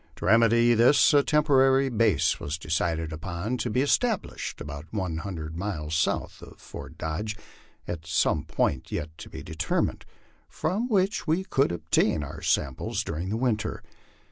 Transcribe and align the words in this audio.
To 0.15 0.25
remedy 0.25 0.73
this 0.73 1.13
a 1.13 1.21
temporary 1.21 1.87
base 1.89 2.39
was 2.39 2.57
decided 2.57 3.13
upon, 3.13 3.57
to 3.57 3.69
be 3.69 3.83
established 3.83 4.59
about 4.59 4.87
one 4.91 5.17
hundred 5.17 5.55
miles 5.55 5.93
south 5.93 6.41
of 6.41 6.59
Fort 6.59 6.97
Dodge, 6.97 7.37
at 7.87 8.07
some 8.07 8.43
point 8.43 8.91
yet 8.91 9.15
to 9.19 9.29
be 9.29 9.43
determined, 9.43 10.05
from 10.49 10.87
which 10.89 11.27
we 11.27 11.43
could 11.43 11.71
obtain 11.71 12.23
our 12.23 12.41
supplies 12.41 13.03
during 13.03 13.29
the 13.29 13.37
winter. 13.37 13.83